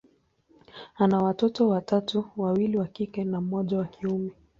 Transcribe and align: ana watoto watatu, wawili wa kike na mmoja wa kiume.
ana 0.95 1.17
watoto 1.19 1.69
watatu, 1.69 2.25
wawili 2.37 2.77
wa 2.77 2.87
kike 2.87 3.23
na 3.23 3.41
mmoja 3.41 3.77
wa 3.77 3.85
kiume. 3.85 4.31